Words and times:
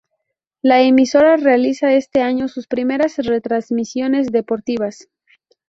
La 0.63 0.81
emisora 0.81 1.37
realiza 1.37 1.93
este 1.93 2.23
año 2.23 2.47
sus 2.47 2.65
primeras 2.65 3.17
retransmisiones 3.17 4.31
deportivas. 4.31 5.09